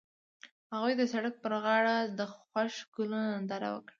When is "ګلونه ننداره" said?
2.95-3.69